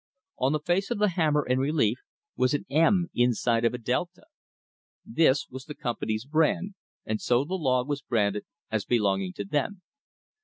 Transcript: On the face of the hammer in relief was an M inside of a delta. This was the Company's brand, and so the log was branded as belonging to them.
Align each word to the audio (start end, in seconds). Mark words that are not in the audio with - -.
On 0.39 0.51
the 0.51 0.59
face 0.59 0.89
of 0.89 0.97
the 0.97 1.09
hammer 1.09 1.45
in 1.45 1.59
relief 1.59 1.99
was 2.35 2.55
an 2.55 2.65
M 2.71 3.11
inside 3.13 3.63
of 3.65 3.75
a 3.75 3.77
delta. 3.77 4.23
This 5.05 5.47
was 5.47 5.65
the 5.65 5.75
Company's 5.75 6.25
brand, 6.25 6.73
and 7.05 7.21
so 7.21 7.45
the 7.45 7.53
log 7.53 7.87
was 7.87 8.01
branded 8.01 8.45
as 8.71 8.83
belonging 8.83 9.33
to 9.33 9.45
them. 9.45 9.83